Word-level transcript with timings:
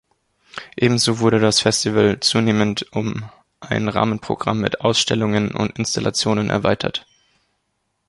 Ebenso 0.77 1.19
wurde 1.19 1.39
das 1.39 1.59
Festival 1.59 2.19
zunehmend 2.21 2.91
um 2.91 3.29
ein 3.59 3.87
Rahmenprogramm 3.87 4.59
mit 4.59 4.81
Ausstellungen 4.81 5.51
und 5.51 5.77
Installationen 5.77 6.49
erweitert. 6.49 7.05